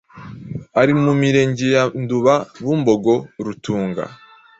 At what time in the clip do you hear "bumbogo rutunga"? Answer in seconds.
2.63-4.03